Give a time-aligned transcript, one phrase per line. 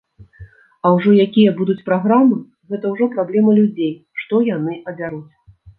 [0.85, 2.39] А ўжо якія будуць праграмы,
[2.73, 3.93] гэта ўжо праблема людзей,
[4.25, 5.29] што яны абяруць.